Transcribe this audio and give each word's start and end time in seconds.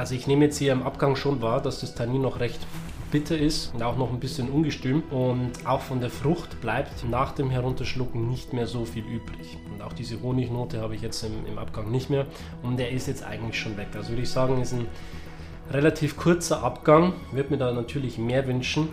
Also 0.00 0.14
ich 0.14 0.26
nehme 0.26 0.46
jetzt 0.46 0.56
hier 0.56 0.72
im 0.72 0.82
Abgang 0.82 1.14
schon 1.14 1.42
wahr, 1.42 1.60
dass 1.60 1.82
das 1.82 1.94
Tannin 1.94 2.22
noch 2.22 2.40
recht 2.40 2.58
bitter 3.10 3.36
ist 3.36 3.74
und 3.74 3.82
auch 3.82 3.98
noch 3.98 4.10
ein 4.10 4.18
bisschen 4.18 4.48
ungestüm. 4.48 5.02
Und 5.10 5.66
auch 5.66 5.82
von 5.82 6.00
der 6.00 6.08
Frucht 6.08 6.58
bleibt 6.62 7.06
nach 7.06 7.32
dem 7.32 7.50
Herunterschlucken 7.50 8.26
nicht 8.30 8.54
mehr 8.54 8.66
so 8.66 8.86
viel 8.86 9.04
übrig. 9.04 9.58
Und 9.70 9.82
auch 9.82 9.92
diese 9.92 10.22
Honignote 10.22 10.80
habe 10.80 10.94
ich 10.94 11.02
jetzt 11.02 11.22
im, 11.22 11.44
im 11.46 11.58
Abgang 11.58 11.90
nicht 11.90 12.08
mehr. 12.08 12.24
Und 12.62 12.78
der 12.78 12.92
ist 12.92 13.08
jetzt 13.08 13.24
eigentlich 13.24 13.60
schon 13.60 13.76
weg. 13.76 13.88
Also 13.94 14.12
würde 14.12 14.22
ich 14.22 14.30
sagen, 14.30 14.62
ist 14.62 14.72
ein 14.72 14.86
relativ 15.70 16.16
kurzer 16.16 16.62
Abgang. 16.62 17.12
Würde 17.30 17.50
mir 17.50 17.58
da 17.58 17.70
natürlich 17.70 18.16
mehr 18.16 18.46
wünschen. 18.46 18.88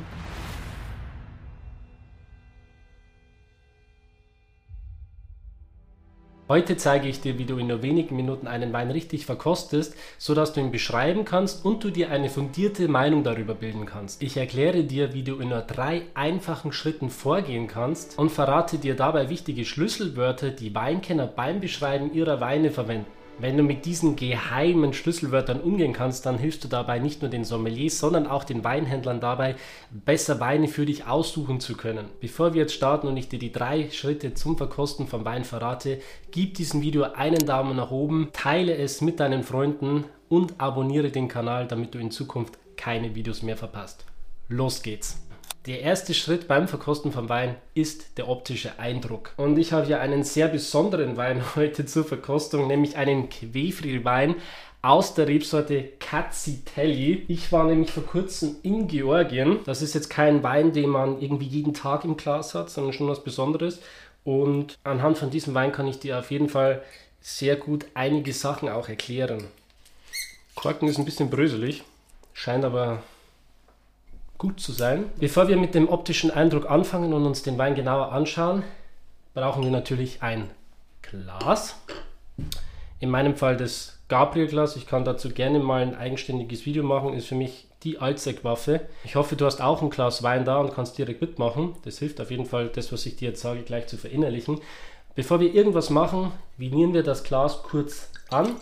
Heute 6.50 6.78
zeige 6.78 7.10
ich 7.10 7.20
dir, 7.20 7.38
wie 7.38 7.44
du 7.44 7.58
in 7.58 7.68
nur 7.68 7.82
wenigen 7.82 8.16
Minuten 8.16 8.48
einen 8.48 8.72
Wein 8.72 8.90
richtig 8.90 9.26
verkostest, 9.26 9.98
sodass 10.18 10.54
du 10.54 10.62
ihn 10.62 10.72
beschreiben 10.72 11.26
kannst 11.26 11.66
und 11.66 11.84
du 11.84 11.90
dir 11.90 12.10
eine 12.10 12.30
fundierte 12.30 12.88
Meinung 12.88 13.26
darüber 13.26 13.54
bilden 13.54 13.86
kannst. 13.86 14.24
Ich 14.24 14.38
erkläre 14.38 14.86
dir, 14.86 15.14
wie 15.14 15.24
du 15.24 15.40
in 15.40 15.50
nur 15.50 15.60
drei 15.60 16.04
einfachen 16.14 16.72
Schritten 16.72 17.10
vorgehen 17.10 17.68
kannst 17.68 18.18
und 18.18 18.32
verrate 18.32 18.78
dir 18.78 18.96
dabei 18.96 19.28
wichtige 19.28 19.66
Schlüsselwörter, 19.66 20.52
die 20.52 20.74
Weinkenner 20.74 21.28
beim 21.28 21.60
Beschreiben 21.60 22.14
ihrer 22.14 22.40
Weine 22.40 22.72
verwenden. 22.72 23.17
Wenn 23.40 23.56
du 23.56 23.62
mit 23.62 23.86
diesen 23.86 24.16
geheimen 24.16 24.94
Schlüsselwörtern 24.94 25.62
umgehen 25.62 25.94
kannst, 25.94 26.26
dann 26.26 26.40
hilfst 26.40 26.64
du 26.64 26.68
dabei 26.68 26.98
nicht 26.98 27.22
nur 27.22 27.30
den 27.30 27.46
Sommeliers, 27.46 28.00
sondern 28.00 28.26
auch 28.26 28.44
den 28.44 28.64
Weinhändlern 28.64 29.20
dabei, 29.20 29.56
besser 29.92 30.40
Weine 30.40 30.68
für 30.68 30.88
dich 30.88 31.06
aussuchen 31.06 31.60
zu 31.60 31.78
können. 31.78 32.06
Bevor 32.20 32.56
wir 32.56 32.62
jetzt 32.62 32.74
starten 32.74 33.06
und 33.08 33.16
ich 33.16 33.30
dir 33.30 33.38
die 33.38 33.52
drei 33.52 33.92
Schritte 33.92 34.34
zum 34.34 34.58
Verkosten 34.58 35.08
vom 35.08 35.24
Wein 35.24 35.44
verrate, 35.44 36.02
gib 36.32 36.56
diesem 36.56 36.82
Video 36.82 37.04
einen 37.04 37.46
Daumen 37.46 37.76
nach 37.76 37.92
oben, 37.92 38.30
teile 38.34 38.76
es 38.76 39.02
mit 39.02 39.20
deinen 39.20 39.44
Freunden 39.44 40.06
und 40.30 40.60
abonniere 40.60 41.12
den 41.12 41.28
Kanal, 41.28 41.68
damit 41.68 41.94
du 41.94 42.00
in 42.00 42.10
Zukunft 42.10 42.58
keine 42.76 43.14
Videos 43.14 43.44
mehr 43.44 43.58
verpasst. 43.58 44.04
Los 44.50 44.82
geht's! 44.82 45.27
Der 45.68 45.82
erste 45.82 46.14
Schritt 46.14 46.48
beim 46.48 46.70
Verkosten 46.70 47.12
vom 47.12 47.28
Wein 47.28 47.56
ist 47.74 48.18
der 48.18 48.30
optische 48.30 48.80
Eindruck. 48.80 49.34
Und 49.36 49.58
ich 49.58 49.74
habe 49.74 49.86
hier 49.86 50.00
einen 50.00 50.24
sehr 50.24 50.48
besonderen 50.48 51.18
Wein 51.18 51.44
heute 51.58 51.86
zur 51.86 52.06
Verkostung, 52.06 52.68
nämlich 52.68 52.96
einen 52.96 53.28
Quefri-Wein 53.28 54.36
aus 54.82 55.14
der 55.14 55.28
Rebsorte 55.28 55.90
Cazzitelli. 56.00 57.26
Ich 57.28 57.52
war 57.52 57.66
nämlich 57.66 57.92
vor 57.92 58.06
kurzem 58.06 58.56
in 58.64 58.88
Georgien. 58.88 59.60
Das 59.66 59.82
ist 59.82 59.94
jetzt 59.94 60.10
kein 60.10 60.42
Wein, 60.42 60.72
den 60.72 60.90
man 60.90 61.20
irgendwie 61.20 61.48
jeden 61.48 61.74
Tag 61.74 62.06
im 62.06 62.16
Glas 62.16 62.56
hat, 62.56 62.70
sondern 62.70 62.94
schon 62.94 63.10
was 63.10 63.26
Besonderes. 63.26 63.82
Und 64.24 64.78
anhand 64.86 65.18
von 65.18 65.32
diesem 65.32 65.54
Wein 65.54 65.74
kann 65.74 65.88
ich 65.88 66.00
dir 66.00 66.18
auf 66.18 66.32
jeden 66.32 66.48
Fall 66.48 66.82
sehr 67.20 67.58
gut 67.58 67.88
einige 67.94 68.32
Sachen 68.32 68.70
auch 68.70 68.88
erklären. 68.88 69.44
Korken 70.56 70.88
ist 70.88 70.98
ein 70.98 71.04
bisschen 71.04 71.30
bröselig, 71.30 71.84
scheint 72.32 72.64
aber 72.64 73.04
gut 74.38 74.60
zu 74.60 74.72
sein. 74.72 75.06
Bevor 75.20 75.48
wir 75.48 75.58
mit 75.58 75.76
dem 75.76 75.90
optischen 75.90 76.32
Eindruck 76.32 76.70
anfangen 76.70 77.14
und 77.14 77.26
uns 77.26 77.44
den 77.44 77.58
Wein 77.58 77.76
genauer 77.76 78.12
anschauen, 78.12 78.64
brauchen 79.34 79.64
wir 79.64 79.72
natürlich 79.72 80.22
ein 80.22 80.50
Glas. 81.02 81.76
In 83.00 83.10
meinem 83.10 83.36
Fall 83.36 83.58
das 83.58 84.00
Gabriel-Glas. 84.08 84.76
Ich 84.76 84.88
kann 84.88 85.06
dazu 85.06 85.30
gerne 85.30 85.60
mal 85.60 85.82
ein 85.82 85.96
eigenständiges 85.96 86.66
Video 86.66 86.84
machen. 86.84 87.14
Ist 87.14 87.28
für 87.28 87.36
mich 87.36 87.68
die 87.84 88.00
Allzweckwaffe. 88.00 88.82
Ich 89.04 89.16
hoffe, 89.16 89.36
du 89.36 89.46
hast 89.46 89.62
auch 89.62 89.82
ein 89.82 89.90
Glas 89.90 90.24
Wein 90.24 90.46
da 90.46 90.60
und 90.60 90.74
kannst 90.74 90.98
direkt 90.98 91.22
mitmachen. 91.22 91.76
Das 91.84 92.00
hilft 92.00 92.22
auf 92.22 92.32
jeden 92.32 92.46
Fall, 92.46 92.70
das, 92.70 92.92
was 92.92 93.06
ich 93.06 93.16
dir 93.16 93.30
jetzt 93.30 93.42
sage, 93.42 93.62
gleich 93.62 93.88
zu 93.88 93.98
verinnerlichen. 93.98 94.62
Bevor 95.16 95.40
wir 95.40 95.54
irgendwas 95.54 95.90
machen, 95.90 96.32
vinieren 96.58 96.94
wir 96.94 97.04
das 97.04 97.24
Glas 97.24 97.64
kurz 97.64 98.12
an. 98.30 98.56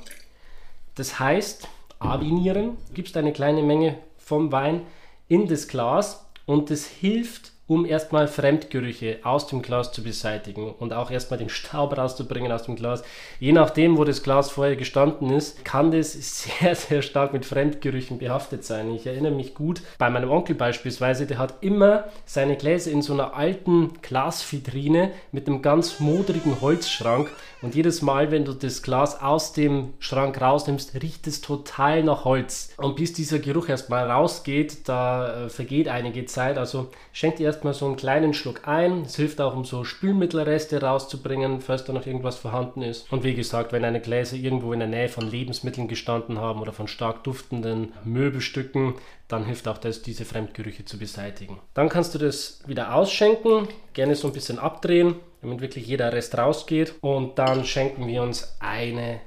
Das 0.95 1.19
heißt, 1.19 1.67
avinieren. 1.99 2.77
Du 2.87 2.93
gibst 2.93 3.17
eine 3.17 3.33
kleine 3.33 3.61
Menge 3.61 3.97
vom 4.17 4.51
Wein 4.51 4.81
in 5.27 5.47
das 5.47 5.67
Glas 5.67 6.25
und 6.45 6.69
das 6.69 6.85
hilft 6.85 7.53
um 7.67 7.85
erstmal 7.85 8.27
Fremdgerüche 8.27 9.19
aus 9.23 9.47
dem 9.47 9.63
Glas 9.63 9.91
zu 9.91 10.03
beseitigen 10.03 10.71
und 10.71 10.93
auch 10.93 11.09
erstmal 11.09 11.39
den 11.39 11.49
Staub 11.49 11.97
rauszubringen 11.97 12.51
aus 12.51 12.63
dem 12.63 12.75
Glas. 12.75 13.03
Je 13.39 13.53
nachdem, 13.53 13.97
wo 13.97 14.03
das 14.03 14.21
Glas 14.21 14.51
vorher 14.51 14.75
gestanden 14.75 15.31
ist, 15.31 15.65
kann 15.65 15.91
das 15.91 16.13
sehr, 16.43 16.75
sehr 16.75 17.01
stark 17.01 17.33
mit 17.33 17.45
Fremdgerüchen 17.45 18.19
behaftet 18.19 18.63
sein. 18.63 18.93
Ich 18.93 19.07
erinnere 19.07 19.33
mich 19.33 19.55
gut, 19.55 19.81
bei 19.97 20.09
meinem 20.09 20.29
Onkel 20.29 20.55
beispielsweise, 20.55 21.25
der 21.25 21.39
hat 21.39 21.55
immer 21.61 22.05
seine 22.25 22.55
Gläser 22.55 22.91
in 22.91 23.01
so 23.01 23.13
einer 23.13 23.35
alten 23.35 23.93
Glasvitrine 24.01 25.11
mit 25.31 25.47
einem 25.47 25.63
ganz 25.63 25.99
modrigen 25.99 26.61
Holzschrank 26.61 27.31
und 27.65 27.73
jedes 27.73 28.03
Mal, 28.03 28.29
wenn 28.29 28.45
du 28.45 28.53
das 28.53 28.83
Glas 28.83 29.23
aus 29.23 29.51
dem 29.51 29.95
Schrank 29.97 30.39
rausnimmst, 30.39 31.01
riecht 31.01 31.25
es 31.25 31.41
total 31.41 32.03
nach 32.03 32.23
Holz. 32.23 32.71
Und 32.77 32.95
bis 32.95 33.13
dieser 33.13 33.39
Geruch 33.39 33.69
erstmal 33.69 34.07
rausgeht, 34.07 34.87
da 34.87 35.45
äh, 35.45 35.49
vergeht 35.49 35.87
einige 35.87 36.25
Zeit. 36.25 36.59
Also 36.59 36.91
schenk 37.11 37.37
dir 37.37 37.45
erstmal 37.55 37.73
so 37.73 37.85
einen 37.85 37.95
kleinen 37.95 38.33
Schluck 38.33 38.67
ein. 38.67 39.03
Es 39.03 39.15
hilft 39.15 39.39
auch, 39.39 39.55
um 39.55 39.63
so 39.63 39.85
Spülmittelreste 39.85 40.81
rauszubringen, 40.81 41.61
falls 41.61 41.85
da 41.85 41.93
noch 41.93 42.05
irgendwas 42.05 42.35
vorhanden 42.35 42.81
ist. 42.81 43.11
Und 43.11 43.23
wie 43.23 43.33
gesagt, 43.33 43.71
wenn 43.71 43.83
deine 43.83 44.01
Gläser 44.01 44.35
irgendwo 44.35 44.73
in 44.73 44.79
der 44.79 44.89
Nähe 44.89 45.07
von 45.07 45.29
Lebensmitteln 45.29 45.87
gestanden 45.87 46.39
haben 46.39 46.61
oder 46.61 46.73
von 46.73 46.87
stark 46.87 47.23
duftenden 47.23 47.93
Möbelstücken, 48.03 48.95
dann 49.27 49.45
hilft 49.45 49.67
auch 49.67 49.77
das, 49.77 50.01
diese 50.01 50.25
Fremdgerüche 50.25 50.85
zu 50.85 50.99
beseitigen. 50.99 51.59
Dann 51.73 51.89
kannst 51.89 52.13
du 52.13 52.19
das 52.19 52.61
wieder 52.67 52.93
ausschenken, 52.93 53.69
gerne 53.93 54.15
so 54.15 54.27
ein 54.27 54.33
bisschen 54.33 54.59
abdrehen, 54.59 55.15
damit 55.41 55.61
wirklich 55.61 55.87
jeder 55.87 56.11
Rest 56.11 56.37
rausgeht. 56.37 56.95
Und 57.01 57.39
dann 57.39 57.63
schenken 57.65 58.05
wir 58.07 58.21
uns 58.21 58.57
eine 58.59 59.21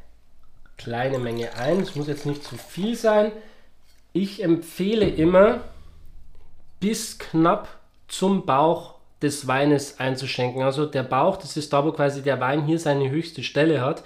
kleine 0.76 1.18
Menge 1.18 1.54
ein. 1.56 1.80
Es 1.80 1.96
muss 1.96 2.06
jetzt 2.06 2.26
nicht 2.26 2.44
zu 2.44 2.56
viel 2.56 2.94
sein. 2.94 3.32
Ich 4.12 4.42
empfehle 4.42 5.08
immer 5.08 5.60
bis 6.78 7.18
knapp 7.18 7.77
zum 8.08 8.46
Bauch 8.46 8.94
des 9.22 9.46
Weines 9.46 10.00
einzuschenken. 10.00 10.62
Also 10.62 10.86
der 10.86 11.02
Bauch, 11.02 11.36
das 11.36 11.56
ist 11.56 11.72
da, 11.72 11.84
wo 11.84 11.92
quasi 11.92 12.22
der 12.22 12.40
Wein 12.40 12.64
hier 12.64 12.78
seine 12.78 13.10
höchste 13.10 13.42
Stelle 13.42 13.80
hat. 13.80 14.02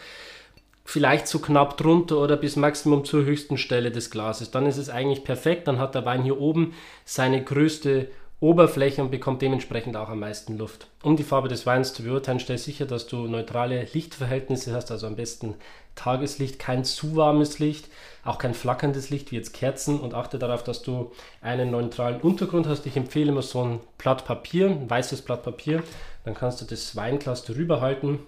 Vielleicht 0.84 1.28
so 1.28 1.38
knapp 1.38 1.76
drunter 1.76 2.18
oder 2.18 2.36
bis 2.36 2.56
Maximum 2.56 3.04
zur 3.04 3.24
höchsten 3.24 3.56
Stelle 3.56 3.92
des 3.92 4.10
Glases. 4.10 4.50
Dann 4.50 4.66
ist 4.66 4.78
es 4.78 4.90
eigentlich 4.90 5.22
perfekt. 5.22 5.68
Dann 5.68 5.78
hat 5.78 5.94
der 5.94 6.04
Wein 6.04 6.24
hier 6.24 6.40
oben 6.40 6.74
seine 7.04 7.42
größte 7.42 8.08
Oberfläche 8.42 9.00
und 9.00 9.12
bekommt 9.12 9.41
dementsprechend 9.41 9.97
auch 9.97 10.08
am 10.08 10.19
meisten 10.19 10.58
Luft. 10.58 10.88
Um 11.04 11.16
die 11.16 11.22
Farbe 11.22 11.47
des 11.47 11.64
Weins 11.64 11.94
zu 11.94 12.03
beurteilen, 12.03 12.41
stell 12.41 12.58
sicher, 12.58 12.86
dass 12.86 13.06
du 13.06 13.28
neutrale 13.28 13.86
Lichtverhältnisse 13.92 14.75
hast, 14.75 14.91
also 14.91 15.06
am 15.06 15.14
besten 15.14 15.54
Tageslicht, 15.94 16.58
kein 16.58 16.84
zu 16.84 17.14
warmes 17.14 17.60
Licht, 17.60 17.88
auch 18.25 18.38
kein 18.38 18.54
flackerndes 18.54 19.10
Licht 19.10 19.31
wie 19.31 19.36
jetzt 19.36 19.54
Kerzen 19.54 20.00
und 20.00 20.12
achte 20.12 20.41
darauf, 20.41 20.64
dass 20.64 20.82
du 20.82 21.12
einen 21.41 21.70
neutralen 21.70 22.20
Untergrund 22.20 22.66
hast. 22.66 22.84
Ich 22.84 22.97
empfehle 22.97 23.31
immer 23.31 23.42
so 23.42 23.62
ein 23.62 23.81
Blatt 23.97 24.25
Papier, 24.25 24.66
ein 24.70 24.91
weißes 24.91 25.22
Blatt 25.22 25.44
Papier. 25.44 25.84
Dann 26.25 26.34
kannst 26.34 26.60
du 26.60 26.64
das 26.64 26.97
Weinglas 26.97 27.44
darüber 27.44 27.81
halten, 27.81 28.19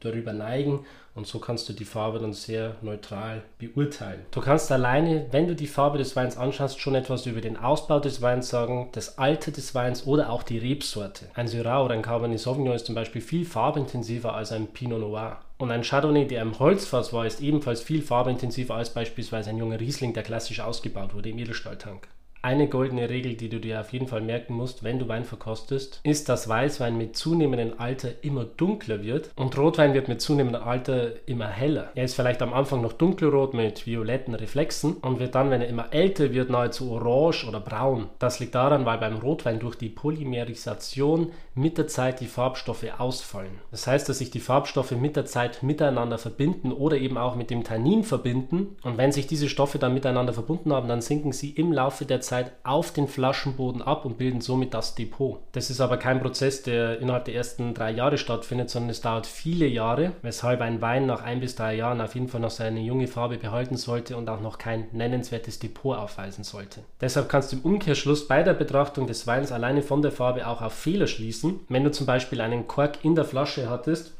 darüber 0.00 0.34
neigen 0.34 0.84
und 1.14 1.26
so 1.26 1.38
kannst 1.38 1.68
du 1.68 1.72
die 1.72 1.84
Farbe 1.84 2.18
dann 2.18 2.32
sehr 2.32 2.76
neutral 2.80 3.42
beurteilen. 3.58 4.22
Du 4.30 4.40
kannst 4.40 4.72
alleine, 4.72 5.26
wenn 5.30 5.46
du 5.46 5.54
die 5.54 5.66
Farbe 5.66 5.98
des 5.98 6.16
Weins 6.16 6.36
anschaust, 6.36 6.80
schon 6.80 6.94
etwas 6.94 7.26
über 7.26 7.40
den 7.40 7.56
Ausbau 7.56 8.00
des 8.00 8.22
Weins 8.22 8.48
sagen, 8.48 8.88
das 8.92 9.18
Alter 9.18 9.52
des 9.52 9.74
Weins 9.74 10.06
oder 10.06 10.30
auch 10.30 10.42
die 10.42 10.58
Rebsorte. 10.58 11.26
Ein 11.34 11.48
Syrah 11.48 11.84
oder 11.84 11.94
ein 11.94 12.02
Cabernet 12.02 12.40
Sauvignon 12.40 12.74
ist 12.74 12.86
zum 12.86 12.94
Beispiel 12.94 13.20
viel 13.20 13.44
farbintensiver 13.44 14.34
als 14.34 14.52
ein 14.52 14.68
Pinot 14.68 15.00
Noir. 15.00 15.40
Und 15.58 15.70
ein 15.70 15.82
Chardonnay, 15.82 16.26
der 16.26 16.42
im 16.42 16.58
Holzfass 16.58 17.12
war, 17.12 17.26
ist 17.26 17.40
ebenfalls 17.40 17.82
viel 17.82 18.02
farbintensiver 18.02 18.74
als 18.74 18.90
beispielsweise 18.90 19.50
ein 19.50 19.58
junger 19.58 19.78
Riesling, 19.78 20.12
der 20.14 20.22
klassisch 20.22 20.60
ausgebaut 20.60 21.14
wurde 21.14 21.28
im 21.28 21.38
Edelstahltank. 21.38 22.08
Eine 22.44 22.66
goldene 22.66 23.08
Regel, 23.08 23.34
die 23.36 23.48
du 23.48 23.60
dir 23.60 23.80
auf 23.80 23.92
jeden 23.92 24.08
Fall 24.08 24.20
merken 24.20 24.54
musst, 24.54 24.82
wenn 24.82 24.98
du 24.98 25.06
Wein 25.06 25.22
verkostest, 25.22 26.00
ist, 26.02 26.28
dass 26.28 26.48
Weißwein 26.48 26.98
mit 26.98 27.16
zunehmendem 27.16 27.78
Alter 27.78 28.08
immer 28.22 28.44
dunkler 28.44 29.04
wird 29.04 29.30
und 29.36 29.56
Rotwein 29.56 29.94
wird 29.94 30.08
mit 30.08 30.20
zunehmendem 30.20 30.64
Alter 30.64 31.12
immer 31.28 31.46
heller. 31.46 31.92
Er 31.94 32.02
ist 32.02 32.16
vielleicht 32.16 32.42
am 32.42 32.52
Anfang 32.52 32.82
noch 32.82 32.94
dunkelrot 32.94 33.54
mit 33.54 33.86
violetten 33.86 34.34
Reflexen 34.34 34.94
und 34.94 35.20
wird 35.20 35.36
dann, 35.36 35.50
wenn 35.50 35.60
er 35.60 35.68
immer 35.68 35.94
älter 35.94 36.32
wird, 36.32 36.50
nahezu 36.50 36.90
orange 36.90 37.46
oder 37.46 37.60
braun. 37.60 38.08
Das 38.18 38.40
liegt 38.40 38.56
daran, 38.56 38.86
weil 38.86 38.98
beim 38.98 39.18
Rotwein 39.18 39.60
durch 39.60 39.76
die 39.76 39.88
Polymerisation 39.88 41.30
mit 41.54 41.78
der 41.78 41.86
Zeit 41.86 42.18
die 42.18 42.26
Farbstoffe 42.26 42.86
ausfallen. 42.98 43.60
Das 43.70 43.86
heißt, 43.86 44.08
dass 44.08 44.18
sich 44.18 44.32
die 44.32 44.40
Farbstoffe 44.40 44.90
mit 44.90 45.14
der 45.14 45.26
Zeit 45.26 45.62
miteinander 45.62 46.18
verbinden 46.18 46.72
oder 46.72 46.96
eben 46.96 47.18
auch 47.18 47.36
mit 47.36 47.50
dem 47.50 47.62
Tannin 47.62 48.02
verbinden 48.02 48.76
und 48.82 48.98
wenn 48.98 49.12
sich 49.12 49.28
diese 49.28 49.48
Stoffe 49.48 49.78
dann 49.78 49.94
miteinander 49.94 50.32
verbunden 50.32 50.72
haben, 50.72 50.88
dann 50.88 51.02
sinken 51.02 51.30
sie 51.30 51.50
im 51.50 51.70
Laufe 51.70 52.04
der 52.04 52.20
Zeit 52.20 52.31
Zeit 52.32 52.52
auf 52.62 52.94
den 52.94 53.08
Flaschenboden 53.08 53.82
ab 53.82 54.06
und 54.06 54.16
bilden 54.16 54.40
somit 54.40 54.72
das 54.72 54.94
Depot. 54.94 55.40
Das 55.52 55.68
ist 55.68 55.82
aber 55.82 55.98
kein 55.98 56.22
Prozess, 56.22 56.62
der 56.62 56.98
innerhalb 56.98 57.26
der 57.26 57.34
ersten 57.34 57.74
drei 57.74 57.90
Jahre 57.90 58.16
stattfindet, 58.16 58.70
sondern 58.70 58.88
es 58.88 59.02
dauert 59.02 59.26
viele 59.26 59.66
Jahre, 59.66 60.12
weshalb 60.22 60.62
ein 60.62 60.80
Wein 60.80 61.04
nach 61.04 61.22
ein 61.22 61.40
bis 61.40 61.56
drei 61.56 61.74
Jahren 61.74 62.00
auf 62.00 62.14
jeden 62.14 62.28
Fall 62.28 62.40
noch 62.40 62.48
seine 62.50 62.80
junge 62.80 63.06
Farbe 63.06 63.36
behalten 63.36 63.76
sollte 63.76 64.16
und 64.16 64.30
auch 64.30 64.40
noch 64.40 64.56
kein 64.56 64.86
nennenswertes 64.92 65.58
Depot 65.58 65.94
aufweisen 65.94 66.42
sollte. 66.42 66.80
Deshalb 67.02 67.28
kannst 67.28 67.52
du 67.52 67.56
im 67.56 67.64
Umkehrschluss 67.64 68.26
bei 68.26 68.42
der 68.42 68.54
Betrachtung 68.54 69.06
des 69.06 69.26
Weins 69.26 69.52
alleine 69.52 69.82
von 69.82 70.00
der 70.00 70.10
Farbe 70.10 70.46
auch 70.46 70.62
auf 70.62 70.72
Fehler 70.72 71.08
schließen. 71.08 71.60
Wenn 71.68 71.84
du 71.84 71.90
zum 71.90 72.06
Beispiel 72.06 72.40
einen 72.40 72.66
Kork 72.66 73.04
in 73.04 73.14
der 73.14 73.26
Flasche 73.26 73.68
hattest, 73.68 74.14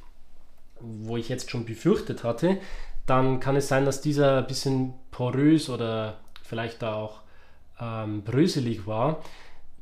wo 0.81 1.17
ich 1.17 1.31
jetzt 1.31 1.51
schon 1.51 1.65
befürchtet 1.65 2.25
hatte, 2.25 2.59
dann 3.07 3.41
kann 3.41 3.57
es 3.57 3.69
sein, 3.69 3.87
dass 3.87 4.03
dieser 4.03 4.37
ein 4.37 4.47
bisschen 4.47 4.93
porös 5.11 5.71
oder 5.71 6.19
vielleicht 6.43 6.85
auch 6.85 7.22
ähm, 7.83 8.23
bröselig 8.23 8.87
war. 8.87 9.23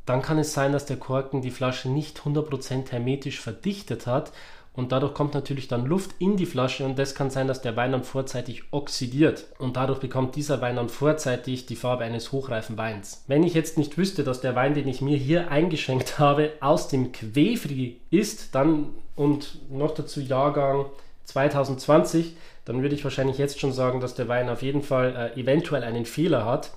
Dann 0.06 0.22
kann 0.22 0.38
es 0.38 0.54
sein, 0.54 0.72
dass 0.72 0.86
der 0.86 0.96
Korken 0.96 1.42
die 1.42 1.50
Flasche 1.50 1.90
nicht 1.90 2.20
100% 2.20 2.90
hermetisch 2.90 3.40
verdichtet 3.40 4.06
hat 4.06 4.32
und 4.72 4.92
dadurch 4.92 5.14
kommt 5.14 5.34
natürlich 5.34 5.68
dann 5.68 5.84
Luft 5.84 6.12
in 6.20 6.36
die 6.36 6.46
Flasche 6.46 6.84
und 6.84 6.98
das 6.98 7.14
kann 7.14 7.28
sein, 7.30 7.48
dass 7.48 7.60
der 7.60 7.76
Wein 7.76 7.92
dann 7.92 8.04
vorzeitig 8.04 8.62
oxidiert 8.70 9.46
und 9.58 9.76
dadurch 9.76 9.98
bekommt 9.98 10.36
dieser 10.36 10.60
Wein 10.60 10.76
dann 10.76 10.88
vorzeitig 10.88 11.66
die 11.66 11.76
Farbe 11.76 12.04
eines 12.04 12.30
hochreifen 12.32 12.78
Weins. 12.78 13.24
Wenn 13.26 13.42
ich 13.42 13.54
jetzt 13.54 13.78
nicht 13.78 13.98
wüsste, 13.98 14.22
dass 14.22 14.40
der 14.40 14.54
Wein, 14.54 14.74
den 14.74 14.88
ich 14.88 15.02
mir 15.02 15.16
hier 15.16 15.50
eingeschenkt 15.50 16.18
habe, 16.18 16.52
aus 16.60 16.88
dem 16.88 17.12
Quefri 17.12 18.00
ist, 18.10 18.54
dann 18.54 18.90
und 19.16 19.58
noch 19.70 19.92
dazu 19.92 20.20
Jahrgang 20.20 20.86
2020, 21.24 22.36
dann 22.64 22.82
würde 22.82 22.94
ich 22.94 23.04
wahrscheinlich 23.04 23.38
jetzt 23.38 23.58
schon 23.58 23.72
sagen, 23.72 24.00
dass 24.00 24.14
der 24.14 24.28
Wein 24.28 24.48
auf 24.48 24.62
jeden 24.62 24.82
Fall 24.82 25.32
äh, 25.36 25.40
eventuell 25.40 25.82
einen 25.82 26.06
Fehler 26.06 26.44
hat. 26.44 26.70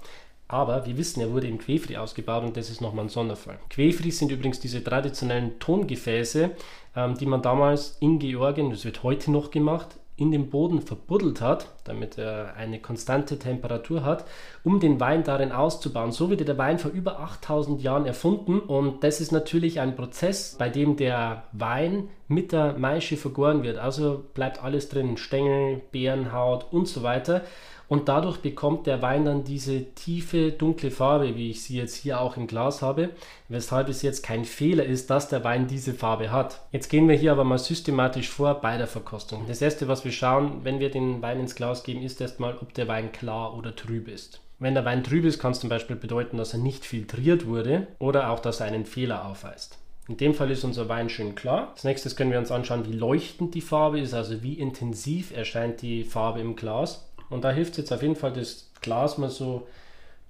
Aber 0.48 0.86
wir 0.86 0.98
wissen, 0.98 1.22
er 1.22 1.32
wurde 1.32 1.48
im 1.48 1.58
Quefri 1.58 1.98
ausgebaut 1.98 2.44
und 2.44 2.58
das 2.58 2.70
ist 2.70 2.82
nochmal 2.82 3.06
ein 3.06 3.10
Sonderfall. 3.10 3.60
Quefris 3.70 4.20
sind 4.20 4.32
übrigens 4.32 4.60
diese 4.60 4.84
traditionellen 4.84 5.58
Tongefäße, 5.60 6.52
ähm, 6.96 7.18
die 7.18 7.26
man 7.26 7.42
damals 7.42 7.98
in 8.00 8.20
Georgien, 8.20 8.70
das 8.70 8.86
wird 8.86 9.04
heute 9.04 9.32
noch 9.32 9.52
gemacht, 9.52 9.98
in 10.16 10.32
den 10.32 10.50
Boden 10.50 10.82
verbuddelt 10.82 11.42
hat, 11.42 11.68
damit 11.86 12.20
er 12.20 12.56
eine 12.56 12.80
konstante 12.80 13.40
Temperatur 13.40 14.06
hat, 14.06 14.26
um 14.64 14.80
den 14.80 15.00
Wein 15.00 15.24
darin 15.24 15.52
auszubauen. 15.52 16.12
So 16.12 16.30
wurde 16.30 16.46
der 16.46 16.58
Wein 16.58 16.78
vor 16.78 16.92
über 16.92 17.20
8000 17.20 17.82
Jahren 17.82 18.06
erfunden 18.06 18.60
und 18.60 19.04
das 19.04 19.22
ist 19.22 19.32
natürlich 19.32 19.80
ein 19.80 19.96
Prozess, 19.96 20.56
bei 20.60 20.70
dem 20.70 20.98
der 20.98 21.46
Wein 21.52 22.10
mit 22.28 22.52
der 22.52 22.78
Maische 22.78 23.18
vergoren 23.18 23.64
wird. 23.64 23.80
Also 23.80 24.24
bleibt 24.36 24.64
alles 24.64 24.88
drin, 24.88 25.18
Stängel, 25.18 25.82
Beerenhaut 25.92 26.72
und 26.72 26.88
so 26.88 27.02
weiter 27.02 27.42
und 27.88 28.10
dadurch 28.10 28.38
bekommt 28.38 28.88
der 28.88 29.02
Wein 29.02 29.26
dann 29.26 29.44
diese 29.44 29.94
tiefe, 29.94 30.52
dunkle 30.52 30.92
Farbe, 30.92 31.36
wie 31.36 31.52
ich 31.52 31.64
sie 31.64 31.78
jetzt 31.78 31.96
hier 31.96 32.20
auch 32.20 32.38
im 32.38 32.48
Glas 32.48 32.82
habe, 32.82 33.10
weshalb 33.50 33.90
es 33.90 34.02
jetzt 34.02 34.24
kein 34.24 34.46
Fehler 34.46 34.86
ist, 34.86 35.10
dass 35.10 35.30
der 35.30 35.44
Wein 35.44 35.68
diese 35.68 35.94
Farbe 35.94 36.32
hat. 36.32 36.62
Jetzt 36.72 36.90
gehen 36.90 37.08
wir 37.08 37.16
hier 37.16 37.32
aber 37.32 37.44
mal 37.44 37.60
systematisch 37.60 38.30
vor 38.30 38.56
bei 38.56 38.78
der 38.78 38.88
Verkostung. 38.88 39.46
Das 39.48 39.62
erste, 39.62 39.88
was 39.88 40.06
wir 40.06 40.12
schauen, 40.12 40.64
wenn 40.64 40.80
wir 40.80 40.90
den 40.90 41.22
Wein 41.22 41.40
ins 41.40 41.56
Glas 41.56 41.84
geben, 41.84 42.02
ist 42.02 42.22
erstmal, 42.22 42.58
ob 42.58 42.74
der 42.74 42.88
Wein 42.88 43.12
klar 43.12 43.58
oder 43.58 43.76
trüb 43.76 44.08
ist. 44.08 44.42
Wenn 44.60 44.76
der 44.76 44.86
Wein 44.86 45.04
trüb 45.04 45.26
ist, 45.26 45.40
kann 45.40 45.52
es 45.52 45.60
zum 45.60 45.70
Beispiel 45.70 45.96
bedeuten, 45.96 46.38
dass 46.38 46.54
er 46.54 46.60
nicht 46.60 46.86
filtriert 46.86 47.46
wurde 47.46 47.88
oder 48.00 48.30
auch, 48.30 48.40
dass 48.40 48.60
er 48.60 48.68
einen 48.68 48.86
Fehler 48.86 49.26
aufweist. 49.26 49.78
In 50.08 50.18
dem 50.18 50.34
Fall 50.34 50.52
ist 50.52 50.66
unser 50.66 50.90
Wein 50.90 51.10
schön 51.10 51.34
klar. 51.34 51.70
Als 51.72 51.86
nächstes 51.86 52.16
können 52.16 52.32
wir 52.32 52.40
uns 52.40 52.52
anschauen, 52.52 52.86
wie 52.86 52.96
leuchtend 52.96 53.56
die 53.56 53.62
Farbe 53.62 54.02
ist, 54.02 54.14
also 54.14 54.44
wie 54.44 54.56
intensiv 54.56 55.36
erscheint 55.36 55.82
die 55.82 56.04
Farbe 56.04 56.42
im 56.42 56.58
Glas. 56.58 57.10
Und 57.30 57.44
da 57.44 57.52
hilft 57.52 57.74
es 57.74 57.78
jetzt 57.78 57.94
auf 57.94 58.02
jeden 58.02 58.16
Fall, 58.16 58.34
das 58.34 58.70
Glas 58.82 59.18
mal 59.18 59.30
so 59.30 59.68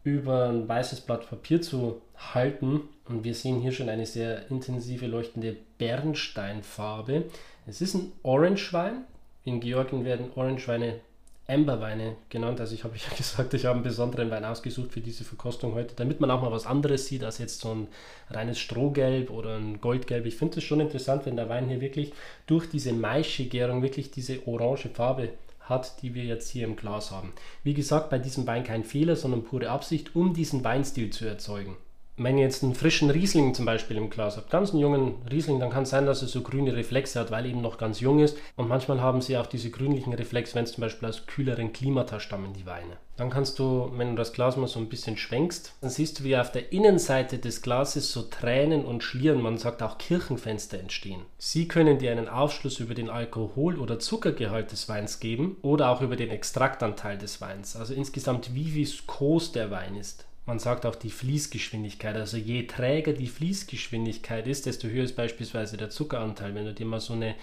über 0.04 0.50
ein 0.50 0.68
weißes 0.68 1.01
Blatt 1.01 1.30
Papier 1.30 1.62
zu 1.62 2.01
halten. 2.34 2.81
Und 3.07 3.24
wir 3.24 3.34
sehen 3.34 3.60
hier 3.60 3.72
schon 3.72 3.90
eine 3.90 4.06
sehr 4.06 4.50
intensive 4.50 5.07
leuchtende 5.07 5.56
Bernsteinfarbe. 5.78 7.25
Es 7.68 7.81
ist 7.81 7.95
ein 7.95 8.12
Orangewein. 8.24 9.06
In 9.45 9.60
Georgien 9.60 10.06
werden 10.06 10.31
Orangeweine 10.36 11.00
Amberweine 11.48 12.16
genannt. 12.30 12.62
Also 12.62 12.74
ich 12.74 12.84
habe 12.84 12.96
ja 12.96 13.16
gesagt, 13.18 13.54
ich 13.54 13.66
habe 13.66 13.75
einen 13.75 13.84
besonderen 13.84 14.31
Wein 14.31 14.46
ausgesucht 14.46 14.94
für 14.94 15.01
diese 15.01 15.24
Verkostung 15.24 15.74
heute, 15.74 15.94
damit 15.96 16.22
man 16.22 16.31
auch 16.31 16.42
mal 16.42 16.51
was 16.51 16.66
anderes 16.66 17.07
sieht 17.07 17.24
als 17.24 17.38
jetzt 17.38 17.60
so 17.60 17.74
ein 17.74 17.88
reines 18.30 18.60
Strohgelb 18.60 19.30
oder 19.30 19.57
ein 19.57 19.81
Goldgelb. 19.81 20.25
Ich 20.25 20.38
finde 20.38 20.60
es 20.60 20.63
schon 20.63 20.80
interessant, 20.80 21.25
wenn 21.25 21.36
der 21.36 21.50
Wein 21.50 21.68
hier 21.68 21.81
wirklich 21.81 22.13
durch 22.48 22.69
diese 22.69 22.94
Maische-Gärung 22.94 23.81
wirklich 23.81 24.12
diese 24.12 24.48
orange 24.48 24.89
Farbe 24.89 25.30
hat, 25.63 26.01
die 26.01 26.13
wir 26.13 26.24
jetzt 26.24 26.50
hier 26.50 26.65
im 26.65 26.75
Glas 26.75 27.12
haben. 27.12 27.33
Wie 27.63 27.74
gesagt, 27.74 28.10
bei 28.10 28.19
diesem 28.19 28.48
Wein 28.48 28.63
kein 28.63 28.83
Fehler, 28.83 29.15
sondern 29.15 29.44
pure 29.44 29.69
Absicht, 29.69 30.15
um 30.15 30.33
diesen 30.33 30.63
Weinstil 30.63 31.10
zu 31.10 31.25
erzeugen 31.25 31.77
wenn 32.15 32.38
ihr 32.38 32.44
jetzt 32.44 32.63
einen 32.63 32.75
frischen 32.75 33.10
Riesling 33.10 33.54
zum 33.56 33.65
Beispiel 33.65 33.98
im 33.98 34.10
Glas 34.10 34.38
habt, 34.38 34.51
ganz 34.51 34.69
einen 34.69 34.80
jungen 34.80 35.15
Riesling, 35.31 35.60
dann 35.60 35.71
kann 35.71 35.83
es 35.83 35.89
sein, 35.89 36.06
dass 36.06 36.21
er 36.21 36.27
so 36.27 36.42
grüne 36.42 36.75
Reflexe 36.75 37.19
hat, 37.19 37.31
weil 37.31 37.45
er 37.45 37.51
eben 37.51 37.62
noch 37.62 37.77
ganz 37.77 38.00
jung 38.00 38.19
ist. 38.19 38.38
Und 38.56 38.69
manchmal 38.69 39.01
haben 39.01 39.21
sie 39.21 39.38
auch 39.38 39.48
diese 39.48 39.71
grünlichen 39.71 40.13
Reflexe, 40.13 40.56
wenn 40.56 40.65
es 40.65 40.74
zum 40.74 40.81
Beispiel 40.81 41.10
aus 41.10 41.25
kühleren 41.25 41.74
Klimata 41.74 42.19
stammen, 42.19 42.54
die 42.54 42.68
Weine. 42.68 42.98
Dann 43.15 43.30
kannst 43.30 43.60
du, 43.60 43.92
wenn 43.95 44.12
du 44.12 44.15
das 44.15 44.33
Glas 44.33 44.57
mal 44.57 44.68
so 44.68 44.80
ein 44.80 44.89
bisschen 44.89 45.18
schwenkst, 45.18 45.74
dann 45.81 45.89
siehst 45.89 46.19
du, 46.19 46.24
wie 46.24 46.38
auf 46.38 46.51
der 46.51 46.71
Innenseite 46.71 47.38
des 47.38 47.62
Glases 47.62 48.12
so 48.12 48.24
Tränen 48.24 48.86
und 48.86 49.04
Schlieren, 49.04 49.42
man 49.42 49.57
sagt 49.57 49.83
auch 49.83 49.98
Kirchenfenster 49.98 50.80
entstehen. 50.80 51.21
Sie 51.38 51.68
können 51.68 52.00
dir 52.00 52.12
einen 52.12 52.27
Aufschluss 52.27 52.80
über 52.80 52.95
den 52.95 53.10
Alkohol- 53.10 53.80
oder 53.80 54.00
Zuckergehalt 54.00 54.71
des 54.71 54.89
Weins 54.89 55.19
geben 55.19 55.57
oder 55.62 55.89
auch 55.89 56.01
über 56.01 56.15
den 56.15 56.30
Extraktanteil 56.30 57.18
des 57.18 57.39
Weins. 57.42 57.75
Also 57.75 57.94
insgesamt, 57.94 58.56
wie 58.56 58.74
viskos 58.74 59.51
der 59.51 59.69
Wein 59.69 59.95
ist. 59.95 60.25
Man 60.45 60.60
sagt 60.60 60.86
auch 60.86 60.95
die 60.95 61.10
Fließgeschwindigkeit. 61.10 62.16
Also 62.16 62.38
je 62.38 62.68
träger 62.68 63.13
die 63.13 63.28
Fließgeschwindigkeit 63.28 64.45
ist, 64.45 64.66
desto 64.66 64.88
höher 64.90 65.06
ist 65.06 65.16
beispielsweise 65.16 65.78
der 65.78 65.90
Zuckeranteil. 65.90 66.54
Wenn 66.54 66.66
du 66.66 66.74
dir 66.74 66.86
mal 66.86 67.00
so 67.00 67.13
eine 67.13 67.36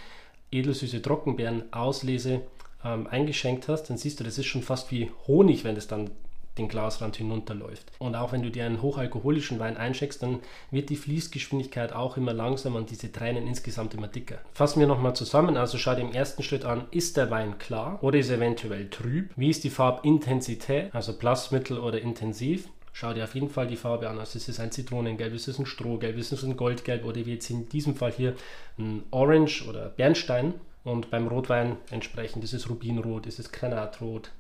edelsüße 0.53 1.01
Trockenbeeren-Auslese 1.01 2.43
ähm, 2.85 3.07
eingeschenkt 3.07 3.69
hast, 3.69 3.85
dann 3.85 3.97
siehst 3.97 4.21
du, 4.21 4.25
das 4.25 4.37
ist 4.37 4.47
schon 4.47 4.63
fast 4.63 4.91
wie 4.91 5.11
Honig, 5.27 5.65
wenn 5.65 5.77
es 5.77 5.87
dann 5.87 6.11
den 6.59 6.69
Glasrand 6.69 7.17
hinunterläuft. 7.17 7.91
Und 7.99 8.17
auch 8.17 8.33
wenn 8.33 8.43
du 8.43 8.51
dir 8.51 8.67
einen 8.67 8.83
hochalkoholischen 8.83 9.59
Wein 9.59 9.79
einschenkst, 9.79 10.23
dann 10.23 10.41
wird 10.71 10.91
die 10.91 10.97
Fließgeschwindigkeit 10.97 11.93
auch 11.93 12.19
immer 12.19 12.35
langsamer 12.35 12.77
und 12.77 12.91
diese 12.91 13.11
Tränen 13.11 13.47
insgesamt 13.47 13.95
immer 13.95 14.09
dicker. 14.09 14.39
Fassen 14.53 14.81
wir 14.81 14.87
nochmal 14.87 15.17
zusammen. 15.17 15.57
Also 15.57 15.79
schau 15.79 15.95
dir 15.95 16.03
im 16.03 16.13
ersten 16.13 16.43
Schritt 16.43 16.67
an, 16.67 16.85
ist 16.91 17.17
der 17.17 17.31
Wein 17.31 17.59
klar 17.59 17.99
oder 18.03 18.19
ist 18.19 18.31
eventuell 18.31 18.91
trüb? 18.91 19.31
Wie 19.37 19.49
ist 19.49 19.65
die 19.65 19.71
Farbintensität, 19.71 20.95
also 20.95 21.17
Blass, 21.17 21.51
Mittel 21.51 21.79
oder 21.79 22.01
intensiv? 22.01 22.69
Schau 22.93 23.13
dir 23.15 23.25
auf 23.25 23.35
jeden 23.35 23.49
Fall 23.49 23.67
die 23.67 23.77
Farbe 23.77 24.09
an. 24.09 24.19
Also 24.19 24.37
ist 24.37 24.49
es 24.49 24.61
ein 24.61 24.73
Zitronengelb, 24.73 25.33
ist 25.33 25.49
es 25.49 25.59
ein 25.59 25.67
Strohgelb, 25.67 26.17
ist 26.17 26.33
es 26.33 26.43
ein 26.43 26.57
Goldgelb 26.57 27.05
oder 27.05 27.25
wie 27.25 27.35
jetzt 27.35 27.51
in 27.51 27.69
diesem 27.69 27.95
Fall 27.95 28.13
hier 28.13 28.35
ein 28.79 29.05
Orange 29.11 29.67
oder 29.69 29.89
Bernstein. 29.91 30.55
Und 30.83 31.11
beim 31.11 31.29
Rotwein 31.29 31.77
entsprechend 31.91 32.43
ist 32.43 32.55
es 32.55 32.69
Rubinrot, 32.71 33.27
ist 33.27 33.39
es 33.39 33.53
Granatrot, 33.53 34.31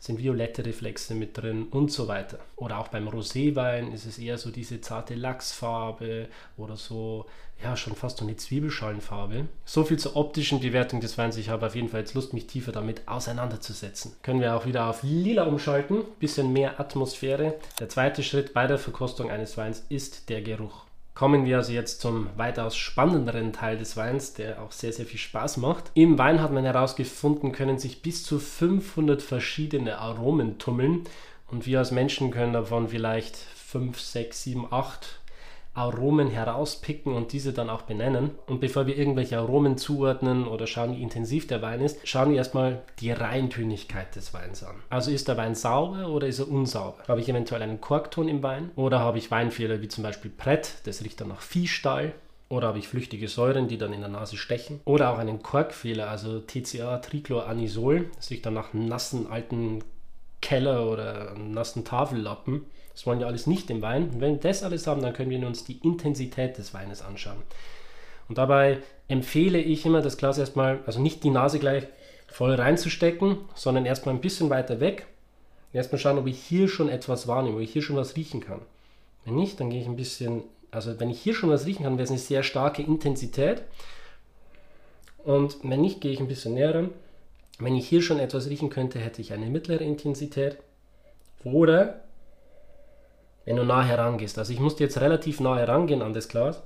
sind 0.00 0.18
violette 0.18 0.66
Reflexe 0.66 1.14
mit 1.14 1.38
drin 1.38 1.68
und 1.70 1.90
so 1.92 2.08
weiter. 2.08 2.38
Oder 2.56 2.78
auch 2.78 2.88
beim 2.88 3.08
Roséwein 3.08 3.92
ist 3.92 4.04
es 4.04 4.18
eher 4.18 4.36
so 4.38 4.50
diese 4.50 4.80
zarte 4.80 5.14
Lachsfarbe 5.14 6.28
oder 6.56 6.76
so, 6.76 7.26
ja, 7.62 7.76
schon 7.76 7.94
fast 7.94 8.18
so 8.18 8.24
eine 8.24 8.36
Zwiebelschalenfarbe. 8.36 9.46
So 9.64 9.84
viel 9.84 9.98
zur 9.98 10.16
optischen 10.16 10.60
Bewertung 10.60 11.00
des 11.00 11.16
Weins. 11.16 11.36
Ich 11.36 11.48
habe 11.48 11.66
auf 11.66 11.74
jeden 11.74 11.88
Fall 11.88 12.00
jetzt 12.00 12.14
Lust, 12.14 12.34
mich 12.34 12.46
tiefer 12.46 12.72
damit 12.72 13.06
auseinanderzusetzen. 13.06 14.16
Können 14.22 14.40
wir 14.40 14.54
auch 14.54 14.66
wieder 14.66 14.88
auf 14.88 15.02
lila 15.02 15.44
umschalten, 15.44 16.04
bisschen 16.18 16.52
mehr 16.52 16.78
Atmosphäre. 16.78 17.54
Der 17.80 17.88
zweite 17.88 18.22
Schritt 18.22 18.52
bei 18.52 18.66
der 18.66 18.78
Verkostung 18.78 19.30
eines 19.30 19.56
Weins 19.56 19.84
ist 19.88 20.28
der 20.28 20.42
Geruch. 20.42 20.84
Kommen 21.14 21.46
wir 21.46 21.58
also 21.58 21.72
jetzt 21.72 22.00
zum 22.00 22.26
weitaus 22.36 22.76
spannenderen 22.76 23.52
Teil 23.52 23.78
des 23.78 23.96
Weins, 23.96 24.34
der 24.34 24.60
auch 24.60 24.72
sehr, 24.72 24.92
sehr 24.92 25.06
viel 25.06 25.20
Spaß 25.20 25.58
macht. 25.58 25.92
Im 25.94 26.18
Wein 26.18 26.42
hat 26.42 26.52
man 26.52 26.64
herausgefunden, 26.64 27.52
können 27.52 27.78
sich 27.78 28.02
bis 28.02 28.24
zu 28.24 28.40
500 28.40 29.22
verschiedene 29.22 29.98
Aromen 29.98 30.58
tummeln 30.58 31.04
und 31.52 31.66
wir 31.66 31.78
als 31.78 31.92
Menschen 31.92 32.32
können 32.32 32.52
davon 32.52 32.88
vielleicht 32.88 33.36
5, 33.36 34.00
6, 34.00 34.42
7, 34.42 34.66
8 34.72 35.20
Aromen 35.74 36.28
herauspicken 36.28 37.12
und 37.12 37.32
diese 37.32 37.52
dann 37.52 37.68
auch 37.68 37.82
benennen. 37.82 38.30
Und 38.46 38.60
bevor 38.60 38.86
wir 38.86 38.96
irgendwelche 38.96 39.38
Aromen 39.38 39.76
zuordnen 39.76 40.46
oder 40.46 40.66
schauen, 40.66 40.96
wie 40.96 41.02
intensiv 41.02 41.46
der 41.46 41.62
Wein 41.62 41.80
ist, 41.80 42.06
schauen 42.06 42.30
wir 42.30 42.36
erstmal 42.36 42.82
die 43.00 43.10
Reintönigkeit 43.10 44.14
des 44.14 44.32
Weins 44.32 44.62
an. 44.62 44.76
Also 44.88 45.10
ist 45.10 45.28
der 45.28 45.36
Wein 45.36 45.54
sauber 45.54 46.08
oder 46.08 46.28
ist 46.28 46.38
er 46.38 46.48
unsauber? 46.48 47.02
Habe 47.08 47.20
ich 47.20 47.28
eventuell 47.28 47.62
einen 47.62 47.80
Korkton 47.80 48.28
im 48.28 48.42
Wein? 48.42 48.70
Oder 48.76 49.00
habe 49.00 49.18
ich 49.18 49.30
Weinfehler 49.30 49.82
wie 49.82 49.88
zum 49.88 50.04
Beispiel 50.04 50.30
Brett, 50.30 50.74
das 50.84 51.02
riecht 51.02 51.20
dann 51.20 51.28
nach 51.28 51.42
Viehstall? 51.42 52.12
Oder 52.48 52.68
habe 52.68 52.78
ich 52.78 52.88
flüchtige 52.88 53.26
Säuren, 53.26 53.68
die 53.68 53.78
dann 53.78 53.92
in 53.92 54.00
der 54.00 54.10
Nase 54.10 54.36
stechen? 54.36 54.80
Oder 54.84 55.10
auch 55.10 55.18
einen 55.18 55.42
Korkfehler, 55.42 56.08
also 56.08 56.40
TCA, 56.40 56.98
Trichloranisol, 56.98 58.10
das 58.14 58.30
riecht 58.30 58.46
dann 58.46 58.54
nach 58.54 58.74
nassen 58.74 59.26
alten 59.26 59.82
Keller 60.40 60.88
oder 60.90 61.34
nassen 61.36 61.84
Tafellappen. 61.84 62.66
Das 62.94 63.06
wollen 63.06 63.18
wir 63.18 63.26
alles 63.26 63.46
nicht 63.46 63.70
im 63.70 63.82
Wein. 63.82 64.10
Und 64.10 64.20
wenn 64.20 64.34
wir 64.34 64.40
das 64.40 64.62
alles 64.62 64.86
haben, 64.86 65.02
dann 65.02 65.12
können 65.12 65.30
wir 65.30 65.46
uns 65.46 65.64
die 65.64 65.78
Intensität 65.78 66.58
des 66.58 66.72
Weines 66.74 67.02
anschauen. 67.02 67.42
Und 68.28 68.38
dabei 68.38 68.78
empfehle 69.08 69.58
ich 69.58 69.84
immer, 69.84 70.00
das 70.00 70.16
Glas 70.16 70.38
erstmal, 70.38 70.80
also 70.86 71.00
nicht 71.00 71.24
die 71.24 71.30
Nase 71.30 71.58
gleich 71.58 71.86
voll 72.26 72.54
reinzustecken, 72.54 73.38
sondern 73.54 73.84
erstmal 73.84 74.14
ein 74.14 74.20
bisschen 74.20 74.48
weiter 74.50 74.80
weg. 74.80 75.06
Erstmal 75.72 75.98
schauen, 75.98 76.18
ob 76.18 76.26
ich 76.26 76.38
hier 76.38 76.68
schon 76.68 76.88
etwas 76.88 77.26
wahrnehme, 77.26 77.56
ob 77.56 77.62
ich 77.62 77.72
hier 77.72 77.82
schon 77.82 77.96
was 77.96 78.16
riechen 78.16 78.40
kann. 78.40 78.60
Wenn 79.24 79.34
nicht, 79.34 79.58
dann 79.58 79.70
gehe 79.70 79.80
ich 79.80 79.86
ein 79.86 79.96
bisschen, 79.96 80.42
also 80.70 80.98
wenn 81.00 81.10
ich 81.10 81.20
hier 81.20 81.34
schon 81.34 81.50
was 81.50 81.66
riechen 81.66 81.82
kann, 81.82 81.94
wäre 81.94 82.04
es 82.04 82.10
eine 82.10 82.18
sehr 82.18 82.42
starke 82.42 82.82
Intensität. 82.82 83.62
Und 85.24 85.56
wenn 85.62 85.80
nicht, 85.80 86.00
gehe 86.00 86.12
ich 86.12 86.20
ein 86.20 86.28
bisschen 86.28 86.54
näher 86.54 86.74
ran. 86.74 86.90
Wenn 87.58 87.74
ich 87.74 87.88
hier 87.88 88.02
schon 88.02 88.20
etwas 88.20 88.48
riechen 88.48 88.70
könnte, 88.70 88.98
hätte 88.98 89.20
ich 89.20 89.32
eine 89.32 89.46
mittlere 89.46 89.80
Intensität. 89.80 90.58
Oder 91.44 92.03
wenn 93.44 93.56
du 93.56 93.64
nah 93.64 93.82
herangehst. 93.82 94.38
Also 94.38 94.52
ich 94.52 94.60
musste 94.60 94.84
jetzt 94.84 95.00
relativ 95.00 95.40
nah 95.40 95.56
herangehen 95.56 96.02
an 96.02 96.14
das 96.14 96.28
Glas. 96.28 96.62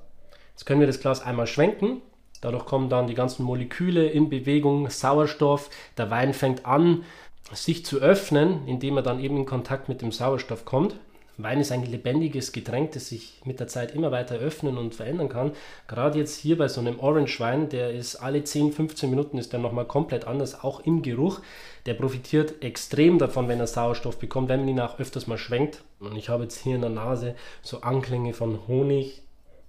Jetzt 0.51 0.65
können 0.67 0.81
wir 0.81 0.87
das 0.87 1.01
Glas 1.01 1.23
einmal 1.23 1.47
schwenken 1.47 2.03
Dadurch 2.41 2.67
kommen 2.67 2.89
dann 2.89 3.09
die 3.09 3.15
ganzen 3.15 3.45
Moleküle 3.45 4.07
in 4.07 4.29
Bewegung, 4.29 4.89
Sauerstoff. 4.91 5.71
Der 5.97 6.11
Wein 6.11 6.35
fängt 6.35 6.67
an, 6.67 7.05
sich 7.53 7.85
zu 7.85 7.99
öffnen, 7.99 8.67
indem 8.67 8.97
er 8.97 9.03
dann 9.03 9.21
eben 9.21 9.37
in 9.39 9.47
Kontakt 9.47 9.89
mit 9.89 10.03
dem 10.03 10.13
Sauerstoff 10.13 10.65
kommt. 10.65 10.95
Wein 11.39 11.61
ist 11.61 11.71
ein 11.71 11.87
lebendiges 11.87 12.51
Getränk, 12.51 12.93
das 12.93 13.09
sich 13.09 13.41
mit 13.45 13.61
der 13.61 13.69
Zeit 13.69 13.95
immer 13.95 14.11
weiter 14.11 14.35
öffnen 14.37 14.77
und 14.77 14.97
verändern 14.97 15.29
kann. 15.29 15.53
Gerade 15.87 16.19
jetzt 16.19 16.37
hier 16.37 16.59
bei 16.59 16.67
so 16.67 16.81
einem 16.81 16.99
Orange 16.99 17.39
Wein, 17.39 17.69
der 17.69 17.93
ist 17.93 18.17
alle 18.17 18.43
10, 18.43 18.73
15 18.73 19.09
Minuten 19.09 19.39
ist 19.39 19.53
der 19.53 19.61
nochmal 19.61 19.85
komplett 19.85 20.27
anders, 20.27 20.65
auch 20.65 20.81
im 20.81 21.01
Geruch. 21.01 21.41
Der 21.87 21.95
profitiert 21.95 22.65
extrem 22.65 23.19
davon, 23.19 23.47
wenn 23.47 23.61
er 23.61 23.69
Sauerstoff 23.69 24.19
bekommt, 24.19 24.49
wenn 24.49 24.61
man 24.61 24.69
ihn 24.69 24.81
auch 24.81 24.99
öfters 24.99 25.29
mal 25.29 25.39
schwenkt. 25.39 25.85
Und 26.01 26.17
ich 26.17 26.29
habe 26.29 26.43
jetzt 26.43 26.59
hier 26.59 26.75
in 26.75 26.81
der 26.81 26.91
Nase 26.91 27.37
so 27.63 27.83
Anklänge 27.83 28.35
von 28.35 28.67
Honig, 28.67 29.23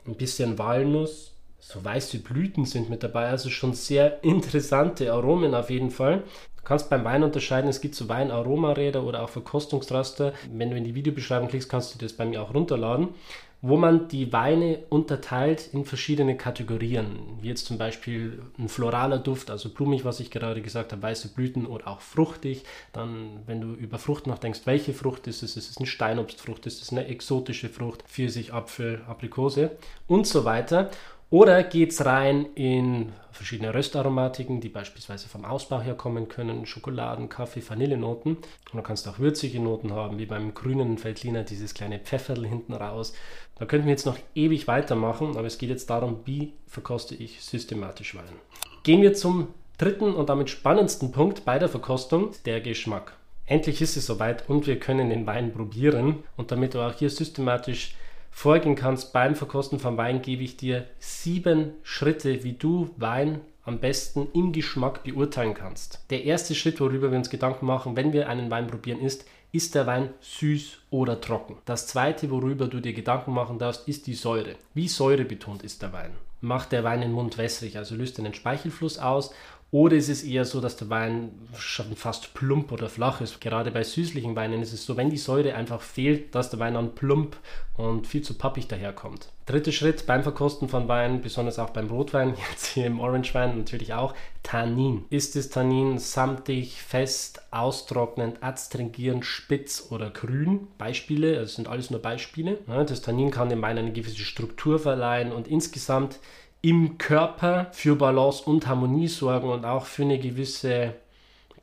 ein 0.08 0.16
bisschen 0.16 0.58
Walnuss, 0.58 1.36
so 1.60 1.86
weiße 1.86 2.20
Blüten 2.20 2.66
sind 2.66 2.90
mit 2.90 3.04
dabei, 3.04 3.28
also 3.28 3.50
schon 3.50 3.74
sehr 3.74 4.24
interessante 4.24 5.14
Aromen 5.14 5.54
auf 5.54 5.70
jeden 5.70 5.92
Fall. 5.92 6.24
Du 6.60 6.64
kannst 6.66 6.90
beim 6.90 7.04
Wein 7.04 7.24
unterscheiden, 7.24 7.70
es 7.70 7.82
gibt 7.82 7.96
so 7.96 8.10
Weinaromaräder 8.10 9.04
oder 9.04 9.24
auch 9.24 9.30
Verkostungsraster. 9.30 10.34
Wenn 10.52 10.70
du 10.70 10.78
in 10.78 10.84
die 10.84 10.96
Videobeschreibung 10.96 11.48
klickst, 11.48 11.70
kannst 11.70 11.96
du 11.96 12.00
das 12.00 12.14
bei 12.14 12.26
mir 12.26 12.42
auch 12.42 12.54
runterladen, 12.54 13.10
wo 13.62 13.76
man 13.76 14.08
die 14.08 14.32
Weine 14.32 14.80
unterteilt 14.90 15.70
in 15.74 15.84
verschiedene 15.84 16.38
Kategorien. 16.38 17.20
Wie 17.42 17.48
jetzt 17.48 17.66
zum 17.66 17.78
Beispiel 17.78 18.42
ein 18.58 18.70
floraler 18.70 19.20
Duft, 19.20 19.50
also 19.50 19.70
blumig, 19.70 20.06
was 20.06 20.20
ich 20.20 20.32
gerade 20.32 20.62
gesagt 20.62 20.92
habe, 20.92 21.02
weiße 21.02 21.30
Blüten 21.30 21.66
oder 21.66 21.88
auch 21.88 22.02
fruchtig. 22.02 22.64
Dann, 22.94 23.42
wenn 23.48 23.62
du 23.62 23.74
über 23.74 23.98
Frucht 23.98 24.28
nachdenkst, 24.28 24.62
welche 24.66 24.94
Frucht 24.94 25.28
ist 25.28 25.44
es? 25.44 25.58
Ist 25.58 25.72
es 25.72 25.78
eine 25.78 25.88
Steinobstfrucht? 25.88 26.66
Ist 26.66 26.82
es 26.82 26.92
eine 26.92 27.08
exotische 27.08 27.70
Frucht? 27.70 28.04
Pfirsich, 28.04 28.54
Apfel, 28.54 29.02
Aprikose 29.08 29.72
und 30.08 30.28
so 30.28 30.46
weiter. 30.46 30.92
Oder 31.32 31.64
geht 31.64 31.92
es 31.92 32.06
rein 32.06 32.48
in 32.56 33.12
verschiedene 33.32 33.74
Röstaromatiken, 33.74 34.62
die 34.62 34.70
beispielsweise 34.70 35.30
vom 35.30 35.46
Ausbau 35.46 35.80
her 35.80 35.94
kommen 35.94 36.28
können, 36.28 36.66
Schokoladen, 36.66 37.30
Kaffee, 37.30 37.62
Vanillenoten. 37.68 38.38
Und 38.38 38.74
du 38.74 38.82
kannst 38.82 39.08
auch 39.08 39.20
würzige 39.20 39.60
Noten 39.60 39.94
haben, 39.94 40.18
wie 40.18 40.26
beim 40.26 40.56
grünen 40.56 40.98
Feldliner, 40.98 41.44
dieses 41.44 41.76
kleine 41.76 42.00
Pfefferl 42.00 42.48
hinten 42.48 42.74
raus. 42.74 43.14
Da 43.60 43.66
könnten 43.66 43.86
wir 43.86 43.92
jetzt 43.92 44.08
noch 44.08 44.18
ewig 44.34 44.68
weitermachen, 44.68 45.38
aber 45.38 45.46
es 45.46 45.60
geht 45.60 45.70
jetzt 45.70 45.92
darum, 45.92 46.22
wie 46.26 46.54
verkoste 46.66 47.14
ich 47.14 47.44
systematisch 47.44 48.16
Wein. 48.16 48.24
Gehen 48.82 49.04
wir 49.04 49.14
zum 49.14 49.50
dritten 49.78 50.16
und 50.16 50.30
damit 50.30 50.50
spannendsten 50.50 51.12
Punkt 51.12 51.46
bei 51.46 51.60
der 51.60 51.70
Verkostung, 51.70 52.32
der 52.46 52.60
Geschmack. 52.60 53.14
Endlich 53.46 53.82
ist 53.82 53.98
es 53.98 54.06
soweit 54.06 54.50
und 54.50 54.68
wir 54.68 54.80
können 54.80 55.10
den 55.10 55.28
Wein 55.28 55.54
probieren. 55.54 56.24
Und 56.38 56.52
damit 56.52 56.74
du 56.74 56.82
auch 56.82 56.94
hier 56.94 57.10
systematisch 57.10 57.96
vorgehen 58.32 58.76
kannst 58.76 59.14
beim 59.14 59.36
Verkosten 59.36 59.80
von 59.80 59.98
Wein, 59.98 60.22
gebe 60.22 60.44
ich 60.44 60.58
dir 60.58 60.86
sieben 61.00 61.74
Schritte, 61.84 62.44
wie 62.44 62.54
du 62.54 62.90
Wein 62.98 63.42
am 63.64 63.80
besten 63.80 64.28
im 64.34 64.52
Geschmack 64.52 65.04
beurteilen 65.04 65.54
kannst. 65.54 66.00
Der 66.10 66.24
erste 66.24 66.56
Schritt, 66.56 66.80
worüber 66.80 67.12
wir 67.12 67.18
uns 67.18 67.30
Gedanken 67.30 67.66
machen, 67.66 67.96
wenn 67.96 68.14
wir 68.14 68.28
einen 68.28 68.50
Wein 68.50 68.68
probieren, 68.68 69.00
ist, 69.00 69.26
ist 69.52 69.76
der 69.76 69.88
Wein 69.88 70.10
süß 70.22 70.78
oder 70.90 71.22
trocken? 71.22 71.58
Das 71.66 71.88
zweite, 71.88 72.30
worüber 72.32 72.68
du 72.68 72.80
dir 72.80 72.94
Gedanken 72.94 73.34
machen 73.34 73.60
darfst, 73.60 73.88
ist 73.88 74.08
die 74.08 74.14
Säure. 74.14 74.56
Wie 74.74 74.88
säurebetont 74.88 75.64
ist 75.64 75.82
der 75.82 75.94
Wein? 75.94 76.12
Macht 76.42 76.72
der 76.72 76.84
Wein 76.84 77.02
den 77.02 77.12
Mund 77.12 77.38
wässrig, 77.38 77.78
also 77.78 77.96
löst 77.96 78.18
einen 78.20 78.34
Speichelfluss 78.34 78.98
aus 78.98 79.32
oder 79.72 79.96
ist 79.96 80.10
es 80.10 80.24
eher 80.24 80.46
so, 80.46 80.62
dass 80.62 80.78
der 80.78 80.90
Wein 80.90 81.32
schon 81.56 81.96
fast 81.96 82.34
plump 82.34 82.72
oder 82.72 82.90
flach 82.90 83.22
ist? 83.22 83.40
Gerade 83.40 83.70
bei 83.70 83.84
süßlichen 83.84 84.36
Weinen 84.36 84.64
ist 84.64 84.74
es 84.74 84.84
so, 84.84 84.98
wenn 84.98 85.12
die 85.12 85.18
Säure 85.18 85.54
einfach 85.54 85.82
fehlt, 85.82 86.34
dass 86.34 86.50
der 86.50 86.60
Wein 86.60 86.74
dann 86.74 86.96
plump 86.96 87.38
und 87.78 88.08
viel 88.08 88.24
zu 88.24 88.34
pappig 88.34 88.68
daherkommt. 88.68 89.30
Dritter 89.46 89.72
Schritt 89.72 90.08
beim 90.08 90.24
Verkosten 90.24 90.70
von 90.70 90.88
Wein, 90.88 91.22
besonders 91.22 91.60
auch 91.60 91.70
beim 91.70 91.88
Rotwein, 91.88 92.34
jetzt 92.50 92.66
hier 92.66 92.88
im 92.88 93.00
Orangewein 93.00 93.60
natürlich 93.60 93.94
auch, 93.94 94.16
Tannin. 94.42 95.06
Ist 95.12 95.36
das 95.36 95.50
Tannin 95.50 96.00
samtig, 96.00 96.82
fest, 96.82 97.44
austrocknend, 97.52 98.42
adstringierend, 98.42 99.24
spitz 99.24 99.90
oder 99.92 100.10
grün? 100.10 100.68
Beispiele, 100.80 101.36
das 101.36 101.54
sind 101.54 101.68
alles 101.68 101.92
nur 101.92 102.02
Beispiele. 102.02 102.58
Das 102.66 103.02
Tannin 103.02 103.30
kann 103.30 103.50
dem 103.50 103.62
Wein 103.62 103.78
eine 103.78 103.94
gewisse 103.94 104.18
Struktur 104.18 104.80
verleihen 104.80 105.32
und 105.32 105.48
insgesamt 105.48 106.20
im 106.62 106.98
Körper 106.98 107.68
für 107.72 107.96
Balance 107.96 108.44
und 108.44 108.68
Harmonie 108.68 109.08
sorgen 109.08 109.50
und 109.50 109.66
auch 109.66 109.86
für 109.86 110.04
eine 110.04 110.20
gewisse 110.20 110.96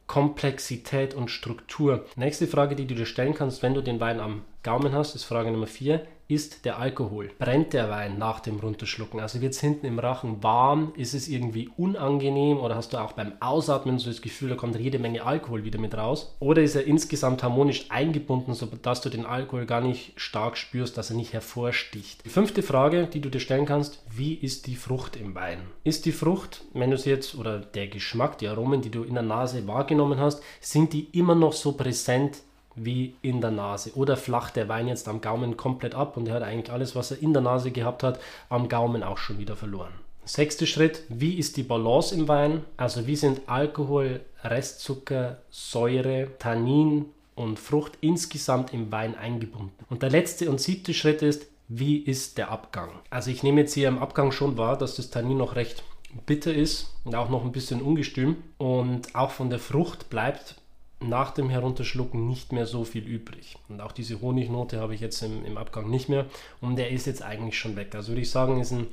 Komplexität 0.06 1.14
und 1.14 1.30
Struktur. 1.30 2.06
Nächste 2.16 2.46
Frage, 2.46 2.76
die 2.76 2.86
du 2.86 2.94
dir 2.94 3.06
stellen 3.06 3.34
kannst, 3.34 3.62
wenn 3.62 3.74
du 3.74 3.82
den 3.82 4.00
Wein 4.00 4.20
am 4.20 4.42
Gaumen 4.62 4.92
hast, 4.92 5.14
ist 5.14 5.24
Frage 5.24 5.50
Nummer 5.50 5.66
4 5.66 6.06
ist 6.28 6.64
der 6.64 6.78
Alkohol. 6.78 7.30
Brennt 7.38 7.72
der 7.72 7.90
Wein 7.90 8.18
nach 8.18 8.40
dem 8.40 8.58
Runterschlucken? 8.58 9.20
Also 9.20 9.40
wird 9.40 9.52
es 9.52 9.60
hinten 9.60 9.86
im 9.86 9.98
Rachen 9.98 10.42
warm? 10.42 10.92
Ist 10.96 11.14
es 11.14 11.28
irgendwie 11.28 11.70
unangenehm? 11.76 12.58
Oder 12.58 12.74
hast 12.74 12.92
du 12.92 12.98
auch 12.98 13.12
beim 13.12 13.32
Ausatmen 13.40 13.98
so 13.98 14.10
das 14.10 14.22
Gefühl, 14.22 14.48
da 14.48 14.56
kommt 14.56 14.78
jede 14.78 14.98
Menge 14.98 15.24
Alkohol 15.24 15.64
wieder 15.64 15.78
mit 15.78 15.96
raus? 15.96 16.36
Oder 16.40 16.62
ist 16.62 16.74
er 16.74 16.84
insgesamt 16.84 17.42
harmonisch 17.42 17.86
eingebunden, 17.90 18.54
sodass 18.54 19.00
du 19.00 19.08
den 19.08 19.26
Alkohol 19.26 19.66
gar 19.66 19.80
nicht 19.80 20.12
stark 20.16 20.56
spürst, 20.56 20.98
dass 20.98 21.10
er 21.10 21.16
nicht 21.16 21.32
hervorsticht? 21.32 22.24
Die 22.24 22.30
fünfte 22.30 22.62
Frage, 22.62 23.06
die 23.06 23.20
du 23.20 23.30
dir 23.30 23.40
stellen 23.40 23.66
kannst, 23.66 24.02
wie 24.10 24.34
ist 24.34 24.66
die 24.66 24.76
Frucht 24.76 25.16
im 25.16 25.34
Wein? 25.34 25.58
Ist 25.84 26.06
die 26.06 26.12
Frucht, 26.12 26.62
wenn 26.74 26.90
du 26.90 26.98
sie 26.98 27.10
jetzt, 27.10 27.36
oder 27.36 27.58
der 27.60 27.86
Geschmack, 27.86 28.38
die 28.38 28.48
Aromen, 28.48 28.82
die 28.82 28.90
du 28.90 29.04
in 29.04 29.14
der 29.14 29.22
Nase 29.22 29.66
wahrgenommen 29.66 30.18
hast, 30.18 30.42
sind 30.60 30.92
die 30.92 31.04
immer 31.12 31.34
noch 31.34 31.52
so 31.52 31.72
präsent 31.72 32.38
wie 32.76 33.16
in 33.22 33.40
der 33.40 33.50
Nase. 33.50 33.92
Oder 33.96 34.16
flacht 34.16 34.56
der 34.56 34.68
Wein 34.68 34.86
jetzt 34.86 35.08
am 35.08 35.20
Gaumen 35.20 35.56
komplett 35.56 35.94
ab 35.94 36.16
und 36.16 36.28
er 36.28 36.34
hat 36.34 36.42
eigentlich 36.42 36.72
alles, 36.72 36.94
was 36.94 37.10
er 37.10 37.20
in 37.20 37.32
der 37.32 37.42
Nase 37.42 37.70
gehabt 37.70 38.02
hat, 38.02 38.20
am 38.48 38.68
Gaumen 38.68 39.02
auch 39.02 39.18
schon 39.18 39.38
wieder 39.38 39.56
verloren. 39.56 39.92
Sechster 40.24 40.66
Schritt, 40.66 41.04
wie 41.08 41.38
ist 41.38 41.56
die 41.56 41.62
Balance 41.62 42.14
im 42.14 42.28
Wein? 42.28 42.64
Also 42.76 43.06
wie 43.06 43.16
sind 43.16 43.42
Alkohol, 43.46 44.20
Restzucker, 44.42 45.38
Säure, 45.50 46.28
Tannin 46.38 47.06
und 47.34 47.58
Frucht 47.58 47.92
insgesamt 48.00 48.74
im 48.74 48.90
Wein 48.90 49.16
eingebunden? 49.16 49.84
Und 49.88 50.02
der 50.02 50.10
letzte 50.10 50.50
und 50.50 50.60
siebte 50.60 50.94
Schritt 50.94 51.22
ist, 51.22 51.46
wie 51.68 51.98
ist 51.98 52.38
der 52.38 52.50
Abgang? 52.50 52.90
Also 53.08 53.30
ich 53.30 53.42
nehme 53.42 53.60
jetzt 53.60 53.74
hier 53.74 53.88
im 53.88 53.98
Abgang 53.98 54.32
schon 54.32 54.56
wahr, 54.56 54.76
dass 54.76 54.96
das 54.96 55.10
Tannin 55.10 55.38
noch 55.38 55.56
recht 55.56 55.82
bitter 56.26 56.52
ist 56.52 56.94
und 57.04 57.14
auch 57.14 57.28
noch 57.28 57.44
ein 57.44 57.52
bisschen 57.52 57.82
ungestüm 57.82 58.36
und 58.58 59.14
auch 59.14 59.30
von 59.30 59.50
der 59.50 59.58
Frucht 59.58 60.10
bleibt 60.10 60.56
nach 61.00 61.32
dem 61.32 61.50
Herunterschlucken 61.50 62.26
nicht 62.26 62.52
mehr 62.52 62.66
so 62.66 62.84
viel 62.84 63.04
übrig. 63.04 63.56
Und 63.68 63.80
auch 63.80 63.92
diese 63.92 64.20
Honignote 64.20 64.80
habe 64.80 64.94
ich 64.94 65.00
jetzt 65.00 65.22
im, 65.22 65.44
im 65.44 65.58
Abgang 65.58 65.90
nicht 65.90 66.08
mehr 66.08 66.26
und 66.60 66.76
der 66.76 66.90
ist 66.90 67.06
jetzt 67.06 67.22
eigentlich 67.22 67.58
schon 67.58 67.76
weg. 67.76 67.94
Also 67.94 68.08
würde 68.08 68.22
ich 68.22 68.30
sagen, 68.30 68.60
ist 68.60 68.72
ein 68.72 68.86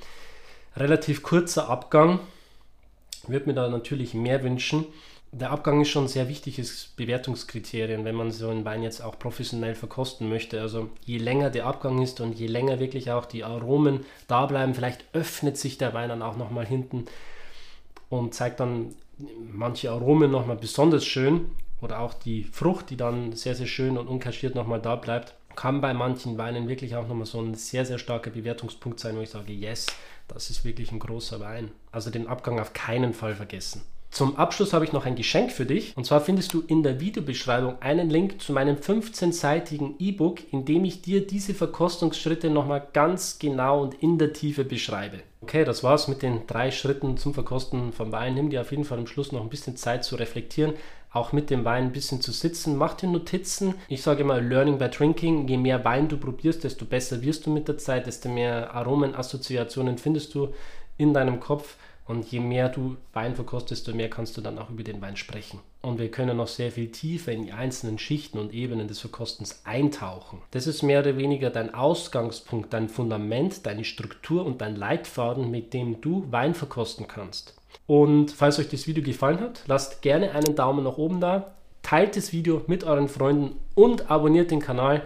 relativ 0.75 1.23
kurzer 1.23 1.69
Abgang. 1.69 2.19
Würde 3.27 3.45
mir 3.45 3.53
da 3.53 3.69
natürlich 3.69 4.13
mehr 4.13 4.43
wünschen. 4.43 4.85
Der 5.31 5.49
Abgang 5.49 5.81
ist 5.81 5.89
schon 5.89 6.05
ein 6.05 6.09
sehr 6.09 6.27
wichtiges 6.27 6.91
Bewertungskriterium, 6.95 8.05
wenn 8.05 8.15
man 8.15 8.31
so 8.31 8.49
einen 8.49 8.65
Wein 8.65 8.83
jetzt 8.83 9.01
auch 9.01 9.17
professionell 9.17 9.73
verkosten 9.73 10.29
möchte. 10.29 10.61
Also 10.61 10.89
je 11.05 11.17
länger 11.17 11.49
der 11.49 11.65
Abgang 11.65 12.01
ist 12.01 12.19
und 12.19 12.37
je 12.37 12.47
länger 12.47 12.79
wirklich 12.79 13.11
auch 13.11 13.25
die 13.25 13.43
Aromen 13.43 14.05
da 14.27 14.45
bleiben, 14.45 14.75
vielleicht 14.75 15.05
öffnet 15.13 15.57
sich 15.57 15.77
der 15.77 15.93
Wein 15.93 16.09
dann 16.09 16.21
auch 16.21 16.37
nochmal 16.37 16.65
hinten 16.65 17.05
und 18.09 18.35
zeigt 18.35 18.59
dann 18.59 18.93
manche 19.51 19.89
Aromen 19.89 20.29
nochmal 20.29 20.57
besonders 20.57 21.05
schön 21.05 21.45
oder 21.83 21.99
auch 21.99 22.13
die 22.13 22.43
Frucht, 22.43 22.89
die 22.89 22.97
dann 22.97 23.33
sehr, 23.33 23.55
sehr 23.55 23.67
schön 23.67 23.97
und 23.97 24.07
unkaschiert 24.07 24.55
nochmal 24.55 24.81
da 24.81 24.95
bleibt, 24.95 25.35
kann 25.55 25.81
bei 25.81 25.93
manchen 25.93 26.37
Weinen 26.37 26.67
wirklich 26.67 26.95
auch 26.95 27.07
nochmal 27.07 27.25
so 27.25 27.41
ein 27.41 27.53
sehr, 27.53 27.85
sehr 27.85 27.99
starker 27.99 28.31
Bewertungspunkt 28.31 28.99
sein, 28.99 29.15
wo 29.15 29.21
ich 29.21 29.29
sage, 29.29 29.53
yes, 29.53 29.87
das 30.27 30.49
ist 30.49 30.65
wirklich 30.65 30.91
ein 30.91 30.99
großer 30.99 31.39
Wein. 31.39 31.71
Also 31.91 32.09
den 32.09 32.27
Abgang 32.27 32.59
auf 32.59 32.73
keinen 32.73 33.13
Fall 33.13 33.35
vergessen. 33.35 33.83
Zum 34.13 34.35
Abschluss 34.35 34.73
habe 34.73 34.85
ich 34.85 34.93
noch 34.93 35.07
ein 35.07 35.15
Geschenk 35.15 35.51
für 35.51 35.65
dich. 35.65 35.97
Und 35.97 36.05
zwar 36.05 36.21
findest 36.21 36.53
du 36.53 36.61
in 36.67 36.83
der 36.83 36.99
Videobeschreibung 36.99 37.81
einen 37.81 38.11
Link 38.11 38.39
zu 38.43 38.53
meinem 38.53 38.75
15-seitigen 38.75 39.95
E-Book, 39.97 40.53
in 40.53 40.65
dem 40.65 40.85
ich 40.85 41.01
dir 41.01 41.25
diese 41.25 41.55
Verkostungsschritte 41.55 42.51
nochmal 42.51 42.87
ganz 42.93 43.39
genau 43.39 43.81
und 43.81 43.95
in 44.03 44.19
der 44.19 44.31
Tiefe 44.31 44.65
beschreibe. 44.65 45.21
Okay, 45.41 45.65
das 45.65 45.83
war's 45.83 46.07
mit 46.07 46.21
den 46.21 46.45
drei 46.45 46.69
Schritten 46.69 47.17
zum 47.17 47.33
Verkosten 47.33 47.91
vom 47.91 48.11
Wein. 48.11 48.35
Nimm 48.35 48.51
dir 48.51 48.61
auf 48.61 48.69
jeden 48.69 48.85
Fall 48.85 48.99
am 48.99 49.07
Schluss 49.07 49.31
noch 49.31 49.41
ein 49.41 49.49
bisschen 49.49 49.77
Zeit 49.77 50.03
zu 50.03 50.15
reflektieren, 50.15 50.73
auch 51.11 51.31
mit 51.31 51.49
dem 51.49 51.65
Wein 51.65 51.85
ein 51.85 51.91
bisschen 51.91 52.21
zu 52.21 52.31
sitzen. 52.31 52.77
Mach 52.77 52.93
dir 52.93 53.09
Notizen. 53.09 53.73
Ich 53.87 54.03
sage 54.03 54.21
immer 54.21 54.39
Learning 54.39 54.77
by 54.77 54.89
Drinking. 54.89 55.47
Je 55.47 55.57
mehr 55.57 55.83
Wein 55.85 56.07
du 56.07 56.17
probierst, 56.17 56.63
desto 56.63 56.85
besser 56.85 57.23
wirst 57.23 57.47
du 57.47 57.49
mit 57.49 57.67
der 57.67 57.79
Zeit, 57.79 58.05
desto 58.05 58.29
mehr 58.29 58.75
Aromenassoziationen 58.75 59.97
findest 59.97 60.35
du 60.35 60.49
in 60.97 61.15
deinem 61.15 61.39
Kopf. 61.39 61.77
Und 62.05 62.25
je 62.31 62.39
mehr 62.39 62.69
du 62.69 62.97
Wein 63.13 63.35
verkostest, 63.35 63.87
desto 63.87 63.95
mehr 63.95 64.09
kannst 64.09 64.35
du 64.35 64.41
dann 64.41 64.59
auch 64.59 64.69
über 64.69 64.83
den 64.83 65.01
Wein 65.01 65.15
sprechen. 65.15 65.59
Und 65.81 65.99
wir 65.99 66.11
können 66.11 66.37
noch 66.37 66.47
sehr 66.47 66.71
viel 66.71 66.91
tiefer 66.91 67.31
in 67.31 67.43
die 67.43 67.53
einzelnen 67.53 67.97
Schichten 67.97 68.39
und 68.39 68.53
Ebenen 68.53 68.87
des 68.87 68.99
Verkostens 68.99 69.61
eintauchen. 69.65 70.41
Das 70.51 70.67
ist 70.67 70.81
mehr 70.81 70.99
oder 70.99 71.17
weniger 71.17 71.49
dein 71.49 71.73
Ausgangspunkt, 71.73 72.73
dein 72.73 72.89
Fundament, 72.89 73.65
deine 73.65 73.83
Struktur 73.83 74.45
und 74.45 74.61
dein 74.61 74.75
Leitfaden, 74.75 75.49
mit 75.49 75.73
dem 75.73 76.01
du 76.01 76.29
Wein 76.29 76.55
verkosten 76.55 77.07
kannst. 77.07 77.55
Und 77.87 78.31
falls 78.31 78.59
euch 78.59 78.69
das 78.69 78.87
Video 78.87 79.03
gefallen 79.03 79.39
hat, 79.39 79.63
lasst 79.67 80.01
gerne 80.01 80.31
einen 80.31 80.55
Daumen 80.55 80.83
nach 80.83 80.97
oben 80.97 81.19
da, 81.19 81.53
teilt 81.81 82.15
das 82.15 82.31
Video 82.31 82.63
mit 82.67 82.83
euren 82.83 83.09
Freunden 83.09 83.57
und 83.75 84.09
abonniert 84.09 84.51
den 84.51 84.61
Kanal 84.61 85.03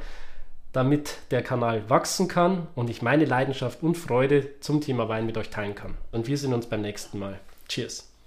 damit 0.78 1.18
der 1.32 1.42
Kanal 1.42 1.90
wachsen 1.90 2.28
kann 2.28 2.68
und 2.76 2.92
ich 2.92 3.02
meine 3.02 3.26
Leidenschaft 3.26 3.82
und 3.82 3.98
Freude 3.98 4.60
zum 4.60 4.80
Thema 4.80 5.10
Wein 5.10 5.26
mit 5.26 5.36
euch 5.36 5.50
teilen 5.50 5.74
kann. 5.74 5.96
Und 6.12 6.28
wir 6.28 6.38
sehen 6.38 6.54
uns 6.54 6.68
beim 6.68 6.82
nächsten 6.82 7.18
Mal. 7.18 7.40
Cheers! 7.68 8.07